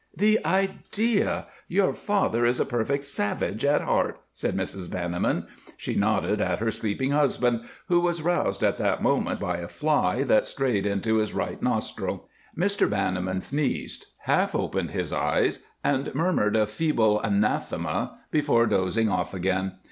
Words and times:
"The 0.17 0.43
idea! 0.43 1.45
Your 1.67 1.93
father 1.93 2.43
is 2.43 2.59
a 2.59 2.65
perfect 2.65 3.03
savage, 3.03 3.63
at 3.63 3.81
heart," 3.81 4.19
said 4.33 4.57
Mrs. 4.57 4.89
Banniman. 4.89 5.45
She 5.77 5.93
nodded 5.93 6.41
at 6.41 6.57
her 6.57 6.71
sleeping 6.71 7.11
husband, 7.11 7.65
who 7.85 7.99
was 7.99 8.23
roused 8.23 8.63
at 8.63 8.79
that 8.79 9.03
moment 9.03 9.39
by 9.39 9.57
a 9.57 9.67
fly 9.67 10.23
that 10.23 10.33
had 10.33 10.45
strayed 10.47 10.87
into 10.87 11.17
his 11.17 11.33
right 11.35 11.61
nostril. 11.61 12.27
Mr. 12.57 12.89
Banniman 12.89 13.41
sneezed, 13.41 14.07
half 14.21 14.55
opened 14.55 14.89
his 14.89 15.13
eyes, 15.13 15.59
and 15.83 16.15
murmured 16.15 16.55
a 16.55 16.65
feeble 16.65 17.19
anathema 17.21 18.17
before 18.31 18.65
dozing 18.65 19.07
off 19.07 19.35
again. 19.35 19.73